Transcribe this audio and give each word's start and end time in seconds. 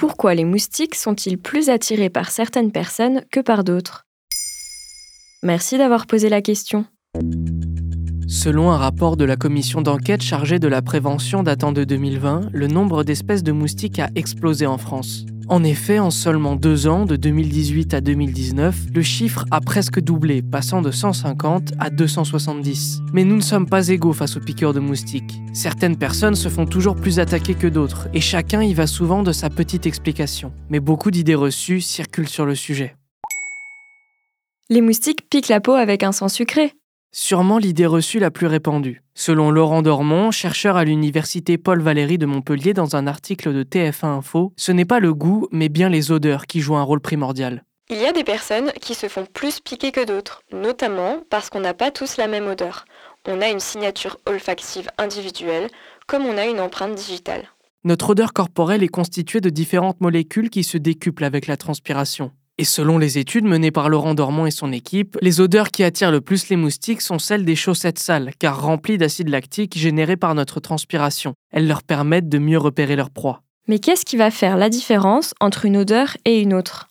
Pourquoi 0.00 0.34
les 0.34 0.46
moustiques 0.46 0.94
sont-ils 0.94 1.36
plus 1.36 1.68
attirés 1.68 2.08
par 2.08 2.30
certaines 2.30 2.72
personnes 2.72 3.22
que 3.30 3.38
par 3.38 3.64
d'autres? 3.64 4.06
Merci 5.42 5.76
d'avoir 5.76 6.06
posé 6.06 6.30
la 6.30 6.40
question. 6.40 6.86
Selon 8.26 8.70
un 8.70 8.78
rapport 8.78 9.18
de 9.18 9.26
la 9.26 9.36
commission 9.36 9.82
d'enquête 9.82 10.22
chargée 10.22 10.58
de 10.58 10.68
la 10.68 10.80
prévention 10.80 11.42
datant 11.42 11.72
de 11.72 11.84
2020, 11.84 12.48
le 12.50 12.66
nombre 12.66 13.04
d'espèces 13.04 13.42
de 13.42 13.52
moustiques 13.52 13.98
a 13.98 14.08
explosé 14.14 14.64
en 14.64 14.78
France. 14.78 15.26
En 15.50 15.64
effet, 15.64 15.98
en 15.98 16.12
seulement 16.12 16.54
deux 16.54 16.86
ans, 16.86 17.06
de 17.06 17.16
2018 17.16 17.94
à 17.94 18.00
2019, 18.00 18.76
le 18.94 19.02
chiffre 19.02 19.44
a 19.50 19.60
presque 19.60 19.98
doublé, 19.98 20.42
passant 20.42 20.80
de 20.80 20.92
150 20.92 21.72
à 21.80 21.90
270. 21.90 23.00
Mais 23.12 23.24
nous 23.24 23.34
ne 23.34 23.40
sommes 23.40 23.68
pas 23.68 23.88
égaux 23.88 24.12
face 24.12 24.36
aux 24.36 24.40
piqueurs 24.40 24.72
de 24.72 24.78
moustiques. 24.78 25.40
Certaines 25.52 25.96
personnes 25.96 26.36
se 26.36 26.48
font 26.48 26.66
toujours 26.66 26.94
plus 26.94 27.18
attaquer 27.18 27.54
que 27.54 27.66
d'autres, 27.66 28.06
et 28.14 28.20
chacun 28.20 28.62
y 28.62 28.74
va 28.74 28.86
souvent 28.86 29.24
de 29.24 29.32
sa 29.32 29.50
petite 29.50 29.86
explication. 29.86 30.52
Mais 30.68 30.78
beaucoup 30.78 31.10
d'idées 31.10 31.34
reçues 31.34 31.80
circulent 31.80 32.28
sur 32.28 32.46
le 32.46 32.54
sujet. 32.54 32.94
Les 34.68 34.82
moustiques 34.82 35.28
piquent 35.28 35.48
la 35.48 35.60
peau 35.60 35.72
avec 35.72 36.04
un 36.04 36.12
sang 36.12 36.28
sucré. 36.28 36.74
Sûrement 37.12 37.58
l'idée 37.58 37.86
reçue 37.86 38.20
la 38.20 38.30
plus 38.30 38.46
répandue. 38.46 39.02
Selon 39.14 39.50
Laurent 39.50 39.82
Dormont, 39.82 40.30
chercheur 40.30 40.76
à 40.76 40.84
l'université 40.84 41.58
Paul 41.58 41.82
Valéry 41.82 42.18
de 42.18 42.26
Montpellier 42.26 42.72
dans 42.72 42.94
un 42.94 43.08
article 43.08 43.52
de 43.52 43.64
TF1 43.64 44.18
Info, 44.18 44.52
ce 44.56 44.70
n'est 44.70 44.84
pas 44.84 45.00
le 45.00 45.12
goût, 45.12 45.48
mais 45.50 45.68
bien 45.68 45.88
les 45.88 46.12
odeurs 46.12 46.46
qui 46.46 46.60
jouent 46.60 46.76
un 46.76 46.82
rôle 46.82 47.00
primordial. 47.00 47.64
Il 47.88 47.98
y 47.98 48.06
a 48.06 48.12
des 48.12 48.22
personnes 48.22 48.70
qui 48.80 48.94
se 48.94 49.08
font 49.08 49.26
plus 49.26 49.58
piquer 49.58 49.90
que 49.90 50.04
d'autres, 50.04 50.42
notamment 50.52 51.18
parce 51.30 51.50
qu'on 51.50 51.58
n'a 51.58 51.74
pas 51.74 51.90
tous 51.90 52.16
la 52.16 52.28
même 52.28 52.46
odeur. 52.46 52.84
On 53.26 53.40
a 53.40 53.48
une 53.48 53.58
signature 53.58 54.18
olfactive 54.26 54.88
individuelle, 54.96 55.68
comme 56.06 56.24
on 56.24 56.38
a 56.38 56.46
une 56.46 56.60
empreinte 56.60 56.94
digitale. 56.94 57.48
Notre 57.82 58.10
odeur 58.10 58.32
corporelle 58.32 58.84
est 58.84 58.88
constituée 58.88 59.40
de 59.40 59.50
différentes 59.50 60.00
molécules 60.00 60.50
qui 60.50 60.62
se 60.62 60.78
décuplent 60.78 61.24
avec 61.24 61.48
la 61.48 61.56
transpiration. 61.56 62.30
Et 62.60 62.64
selon 62.64 62.98
les 62.98 63.16
études 63.16 63.46
menées 63.46 63.70
par 63.70 63.88
Laurent 63.88 64.12
Dormant 64.12 64.44
et 64.44 64.50
son 64.50 64.70
équipe, 64.70 65.16
les 65.22 65.40
odeurs 65.40 65.70
qui 65.70 65.82
attirent 65.82 66.10
le 66.10 66.20
plus 66.20 66.50
les 66.50 66.56
moustiques 66.56 67.00
sont 67.00 67.18
celles 67.18 67.46
des 67.46 67.56
chaussettes 67.56 67.98
sales, 67.98 68.32
car 68.38 68.60
remplies 68.60 68.98
d'acide 68.98 69.30
lactique 69.30 69.78
généré 69.78 70.18
par 70.18 70.34
notre 70.34 70.60
transpiration. 70.60 71.32
Elles 71.52 71.66
leur 71.66 71.82
permettent 71.82 72.28
de 72.28 72.36
mieux 72.36 72.58
repérer 72.58 72.96
leur 72.96 73.08
proie. 73.08 73.40
Mais 73.66 73.78
qu'est-ce 73.78 74.04
qui 74.04 74.18
va 74.18 74.30
faire 74.30 74.58
la 74.58 74.68
différence 74.68 75.32
entre 75.40 75.64
une 75.64 75.78
odeur 75.78 76.18
et 76.26 76.38
une 76.38 76.52
autre? 76.52 76.89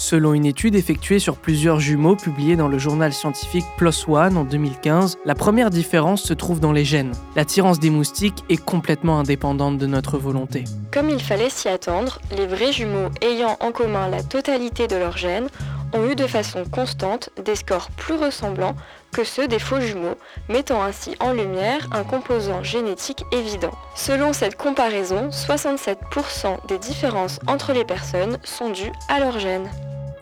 Selon 0.00 0.32
une 0.32 0.46
étude 0.46 0.76
effectuée 0.76 1.18
sur 1.18 1.36
plusieurs 1.36 1.80
jumeaux 1.80 2.14
publiée 2.14 2.54
dans 2.54 2.68
le 2.68 2.78
journal 2.78 3.12
scientifique 3.12 3.64
PLOS 3.78 4.08
ONE 4.08 4.36
en 4.36 4.44
2015, 4.44 5.18
la 5.24 5.34
première 5.34 5.70
différence 5.70 6.22
se 6.22 6.34
trouve 6.34 6.60
dans 6.60 6.70
les 6.70 6.84
gènes. 6.84 7.10
L'attirance 7.34 7.80
des 7.80 7.90
moustiques 7.90 8.44
est 8.48 8.64
complètement 8.64 9.18
indépendante 9.18 9.76
de 9.76 9.86
notre 9.88 10.16
volonté. 10.16 10.62
Comme 10.92 11.10
il 11.10 11.20
fallait 11.20 11.50
s'y 11.50 11.68
attendre, 11.68 12.20
les 12.36 12.46
vrais 12.46 12.70
jumeaux 12.70 13.08
ayant 13.22 13.56
en 13.58 13.72
commun 13.72 14.08
la 14.08 14.22
totalité 14.22 14.86
de 14.86 14.94
leurs 14.94 15.16
gènes 15.16 15.48
ont 15.92 16.08
eu 16.08 16.14
de 16.14 16.28
façon 16.28 16.62
constante 16.64 17.30
des 17.44 17.56
scores 17.56 17.90
plus 17.96 18.14
ressemblants 18.14 18.76
que 19.10 19.24
ceux 19.24 19.48
des 19.48 19.58
faux 19.58 19.80
jumeaux, 19.80 20.16
mettant 20.48 20.80
ainsi 20.80 21.16
en 21.18 21.32
lumière 21.32 21.88
un 21.90 22.04
composant 22.04 22.62
génétique 22.62 23.24
évident. 23.32 23.72
Selon 23.96 24.32
cette 24.32 24.56
comparaison, 24.56 25.30
67% 25.30 26.68
des 26.68 26.78
différences 26.78 27.40
entre 27.48 27.72
les 27.72 27.84
personnes 27.84 28.38
sont 28.44 28.70
dues 28.70 28.92
à 29.08 29.18
leurs 29.18 29.40
gènes. 29.40 29.68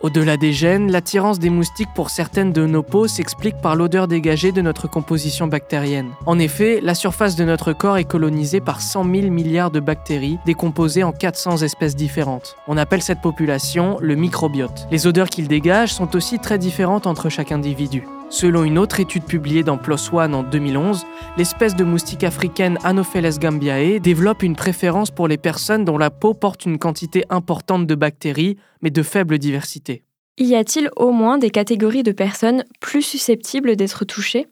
Au-delà 0.01 0.37
des 0.37 0.53
gènes, 0.53 0.91
l'attirance 0.91 1.39
des 1.39 1.49
moustiques 1.49 1.93
pour 1.95 2.09
certaines 2.09 2.53
de 2.53 2.65
nos 2.65 2.83
peaux 2.83 3.07
s'explique 3.07 3.59
par 3.61 3.75
l'odeur 3.75 4.07
dégagée 4.07 4.51
de 4.51 4.61
notre 4.61 4.87
composition 4.87 5.47
bactérienne. 5.47 6.11
En 6.25 6.37
effet, 6.37 6.79
la 6.81 6.93
surface 6.93 7.35
de 7.35 7.43
notre 7.43 7.73
corps 7.73 7.97
est 7.97 8.03
colonisée 8.03 8.61
par 8.61 8.81
100 8.81 9.03
000 9.03 9.29
milliards 9.29 9.71
de 9.71 9.79
bactéries 9.79 10.37
décomposées 10.45 11.03
en 11.03 11.11
400 11.11 11.57
espèces 11.63 11.95
différentes. 11.95 12.55
On 12.67 12.77
appelle 12.77 13.01
cette 13.01 13.21
population 13.21 13.97
le 13.99 14.15
microbiote. 14.15 14.87
Les 14.91 15.07
odeurs 15.07 15.29
qu'ils 15.29 15.47
dégagent 15.47 15.93
sont 15.93 16.15
aussi 16.15 16.39
très 16.39 16.59
différentes 16.59 17.07
entre 17.07 17.29
chaque 17.29 17.51
individu. 17.51 18.03
Selon 18.29 18.65
une 18.65 18.77
autre 18.77 18.99
étude 18.99 19.23
publiée 19.23 19.63
dans 19.63 19.77
PLOS 19.77 20.13
ONE 20.13 20.35
en 20.35 20.43
2011, 20.43 21.05
l'espèce 21.37 21.77
de 21.77 21.85
moustique 21.85 22.25
africaine 22.25 22.77
Anopheles 22.83 23.39
gambiae 23.39 23.99
développe 23.99 24.43
une 24.43 24.55
préférence 24.57 25.11
pour 25.11 25.29
les 25.29 25.37
personnes 25.37 25.85
dont 25.85 25.97
la 25.97 26.09
peau 26.09 26.33
porte 26.33 26.65
une 26.65 26.77
quantité 26.77 27.23
importante 27.29 27.87
de 27.87 27.95
bactéries, 27.95 28.57
mais 28.81 28.89
de 28.89 29.01
faible 29.01 29.37
diversité. 29.37 30.03
Y 30.37 30.55
a-t-il 30.55 30.89
au 30.97 31.11
moins 31.11 31.37
des 31.37 31.49
catégories 31.49 32.03
de 32.03 32.11
personnes 32.11 32.65
plus 32.81 33.01
susceptibles 33.01 33.77
d'être 33.77 34.03
touchées? 34.03 34.47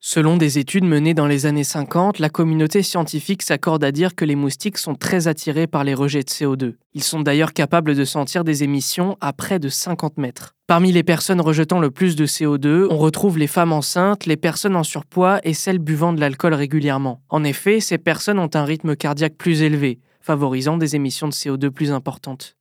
Selon 0.00 0.36
des 0.36 0.60
études 0.60 0.84
menées 0.84 1.12
dans 1.12 1.26
les 1.26 1.46
années 1.46 1.64
50, 1.64 2.20
la 2.20 2.28
communauté 2.28 2.84
scientifique 2.84 3.42
s'accorde 3.42 3.82
à 3.82 3.90
dire 3.90 4.14
que 4.14 4.24
les 4.24 4.36
moustiques 4.36 4.78
sont 4.78 4.94
très 4.94 5.26
attirés 5.26 5.66
par 5.66 5.82
les 5.82 5.92
rejets 5.92 6.22
de 6.22 6.30
CO2. 6.30 6.74
Ils 6.94 7.02
sont 7.02 7.18
d'ailleurs 7.18 7.52
capables 7.52 7.96
de 7.96 8.04
sentir 8.04 8.44
des 8.44 8.62
émissions 8.62 9.16
à 9.20 9.32
près 9.32 9.58
de 9.58 9.68
50 9.68 10.16
mètres. 10.16 10.54
Parmi 10.68 10.92
les 10.92 11.02
personnes 11.02 11.40
rejetant 11.40 11.80
le 11.80 11.90
plus 11.90 12.14
de 12.14 12.26
CO2, 12.26 12.86
on 12.88 12.96
retrouve 12.96 13.38
les 13.38 13.48
femmes 13.48 13.72
enceintes, 13.72 14.24
les 14.24 14.36
personnes 14.36 14.76
en 14.76 14.84
surpoids 14.84 15.40
et 15.42 15.52
celles 15.52 15.80
buvant 15.80 16.12
de 16.12 16.20
l'alcool 16.20 16.54
régulièrement. 16.54 17.20
En 17.28 17.42
effet, 17.42 17.80
ces 17.80 17.98
personnes 17.98 18.38
ont 18.38 18.50
un 18.54 18.64
rythme 18.64 18.94
cardiaque 18.94 19.34
plus 19.34 19.62
élevé, 19.62 19.98
favorisant 20.20 20.76
des 20.76 20.94
émissions 20.94 21.26
de 21.26 21.34
CO2 21.34 21.70
plus 21.70 21.90
importantes. 21.90 22.56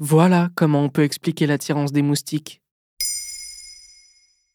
Voilà 0.00 0.48
comment 0.56 0.82
on 0.82 0.88
peut 0.88 1.04
expliquer 1.04 1.46
l'attirance 1.46 1.92
des 1.92 2.02
moustiques. 2.02 2.60